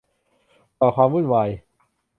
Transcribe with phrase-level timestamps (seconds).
[0.79, 1.49] ก่อความวุ่นวาย